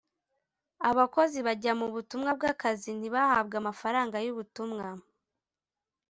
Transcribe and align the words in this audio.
abakozi 0.89 1.39
bajya 1.47 1.73
mu 1.79 1.87
butumwa 1.93 2.29
bw 2.37 2.43
akazi 2.53 2.89
ntibahabwe 2.97 3.55
amafaranga 3.61 4.17
y 4.25 4.31
ubutumwa 4.33 4.85